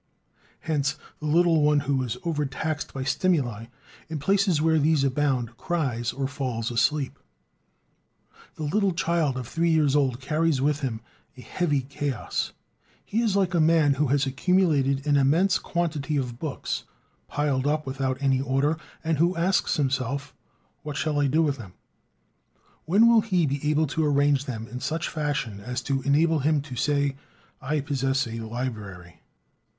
Hence 0.61 0.97
the 1.19 1.27
little 1.27 1.61
one 1.61 1.81
who 1.81 2.01
is 2.01 2.17
over 2.23 2.43
taxed 2.47 2.91
by 2.91 3.03
stimuli, 3.03 3.65
in 4.09 4.17
places 4.17 4.59
where 4.59 4.79
these 4.79 5.03
abound, 5.03 5.55
cries 5.57 6.11
or 6.11 6.27
falls 6.27 6.71
asleep. 6.71 7.19
The 8.55 8.63
little 8.63 8.93
child 8.93 9.37
of 9.37 9.47
three 9.47 9.69
years 9.69 9.95
old 9.95 10.19
carries 10.19 10.59
within 10.59 10.87
him 10.89 11.01
a 11.37 11.41
heavy 11.41 11.81
chaos. 11.81 12.51
He 13.05 13.21
is 13.21 13.35
like 13.35 13.53
a 13.53 13.59
man 13.59 13.93
who 13.93 14.07
has 14.07 14.25
accumulated 14.25 15.05
an 15.05 15.17
immense 15.17 15.59
quantity 15.59 16.17
of 16.17 16.39
books, 16.39 16.85
piled 17.27 17.67
up 17.67 17.85
without 17.85 18.17
any 18.23 18.41
order, 18.41 18.79
and 19.03 19.19
who 19.19 19.35
asks 19.35 19.77
himself 19.77 20.33
"What 20.81 20.97
shall 20.97 21.19
I 21.21 21.27
do 21.27 21.43
with 21.43 21.57
them?" 21.57 21.73
When 22.85 23.07
will 23.07 23.21
he 23.21 23.45
be 23.45 23.69
able 23.69 23.85
to 23.85 24.03
arrange 24.03 24.45
them 24.45 24.67
in 24.67 24.79
such 24.79 25.07
fashion 25.09 25.59
as 25.59 25.79
to 25.83 26.01
enable 26.01 26.39
him 26.39 26.59
to 26.63 26.75
say: 26.75 27.17
"I 27.61 27.81
possess 27.81 28.25
a 28.25 28.39
library"? 28.39 29.21